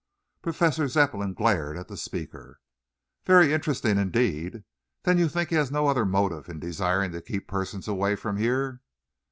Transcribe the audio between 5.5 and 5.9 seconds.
has no